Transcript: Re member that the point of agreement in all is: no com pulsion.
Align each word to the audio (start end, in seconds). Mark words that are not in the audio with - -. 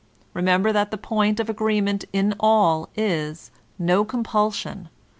Re 0.33 0.41
member 0.41 0.71
that 0.73 0.89
the 0.89 0.97
point 0.97 1.39
of 1.39 1.47
agreement 1.47 2.05
in 2.11 2.33
all 2.39 2.89
is: 2.95 3.51
no 3.77 4.03
com 4.03 4.23
pulsion. 4.23 4.87